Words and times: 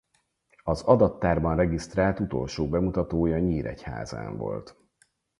Az 0.63 0.81
adattárban 0.81 1.55
regisztrált 1.55 2.19
utolsó 2.19 2.69
bemutatója 2.69 3.39
Nyíregyházán 3.39 4.37
volt. 4.37 4.75